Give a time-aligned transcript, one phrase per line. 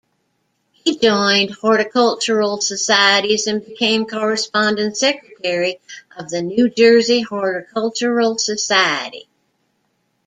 [0.71, 5.79] He joined horticultural societies, and became corresponding secretary
[6.17, 9.27] of the New Jersey Horticultural Society.